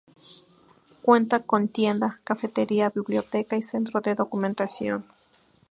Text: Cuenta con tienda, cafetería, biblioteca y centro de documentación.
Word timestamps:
Cuenta 1.03 1.41
con 1.41 1.67
tienda, 1.67 2.21
cafetería, 2.23 2.89
biblioteca 2.89 3.55
y 3.55 3.61
centro 3.61 4.01
de 4.01 4.15
documentación. 4.15 5.03